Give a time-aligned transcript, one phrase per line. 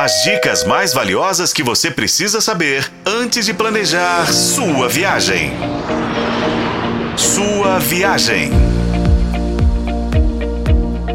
[0.00, 5.50] As dicas mais valiosas que você precisa saber antes de planejar sua viagem.
[7.16, 8.52] Sua viagem.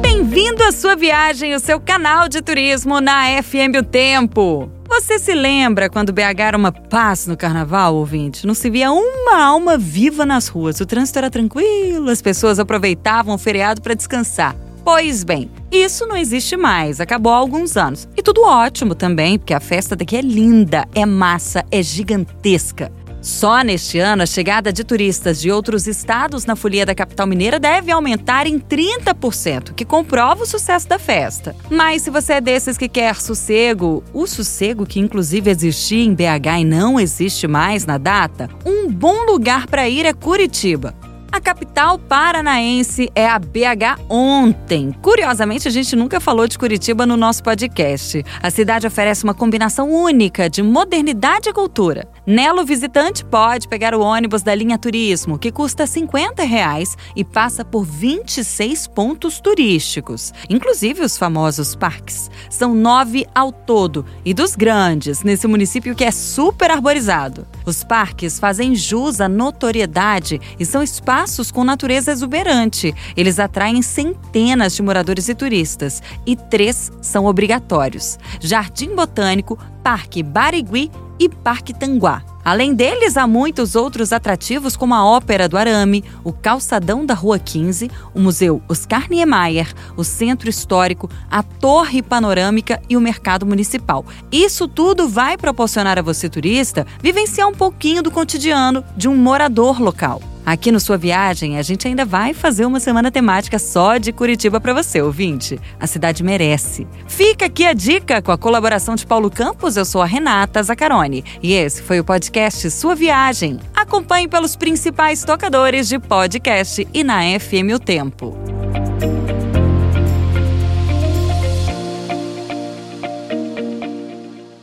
[0.00, 4.68] Bem-vindo à sua viagem, o seu canal de turismo na FM O Tempo.
[4.88, 8.44] Você se lembra quando BH era uma paz no carnaval, ouvinte?
[8.44, 10.80] Não se via uma alma viva nas ruas.
[10.80, 14.56] O trânsito era tranquilo, as pessoas aproveitavam o feriado para descansar.
[14.84, 18.08] Pois bem, isso não existe mais, acabou há alguns anos.
[18.16, 22.90] E tudo ótimo também, porque a festa daqui é linda, é massa, é gigantesca.
[23.22, 27.60] Só neste ano, a chegada de turistas de outros estados na folia da capital mineira
[27.60, 31.54] deve aumentar em 30%, que comprova o sucesso da festa.
[31.70, 36.60] Mas se você é desses que quer sossego, o sossego que inclusive existia em BH
[36.62, 40.92] e não existe mais na data, um bom lugar para ir é Curitiba.
[41.32, 44.92] A capital paranaense é a BH ontem.
[45.00, 48.22] Curiosamente, a gente nunca falou de Curitiba no nosso podcast.
[48.42, 52.06] A cidade oferece uma combinação única de modernidade e cultura.
[52.26, 57.24] Nela, o visitante pode pegar o ônibus da linha Turismo, que custa 50 reais e
[57.24, 62.30] passa por 26 pontos turísticos, inclusive os famosos parques.
[62.50, 67.46] São nove ao todo, e dos grandes, nesse município que é super arborizado.
[67.64, 71.21] Os parques fazem jus à notoriedade e são espaços
[71.52, 72.92] com natureza exuberante.
[73.16, 80.90] Eles atraem centenas de moradores e turistas, e três são obrigatórios: Jardim Botânico, Parque Barigui
[81.18, 82.24] e Parque Tanguá.
[82.44, 87.38] Além deles, há muitos outros atrativos como a Ópera do Arame, o Calçadão da Rua
[87.38, 94.04] 15, o Museu Oscar Niemeyer, o Centro Histórico, a Torre Panorâmica e o Mercado Municipal.
[94.32, 99.80] Isso tudo vai proporcionar a você, turista, vivenciar um pouquinho do cotidiano de um morador
[99.80, 100.20] local.
[100.44, 104.60] Aqui no Sua Viagem, a gente ainda vai fazer uma semana temática só de Curitiba
[104.60, 105.60] para você, ouvinte.
[105.78, 106.86] A cidade merece.
[107.06, 109.76] Fica aqui a dica com a colaboração de Paulo Campos.
[109.76, 113.60] Eu sou a Renata Zacarone e esse foi o podcast Sua Viagem.
[113.74, 118.41] Acompanhe pelos principais tocadores de podcast e na FM O Tempo.